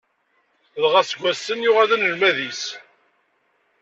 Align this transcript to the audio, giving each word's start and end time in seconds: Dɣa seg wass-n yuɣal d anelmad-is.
Dɣa 0.81 1.01
seg 1.09 1.19
wass-n 1.21 1.63
yuɣal 1.65 1.87
d 1.89 1.91
anelmad-is. 1.95 2.63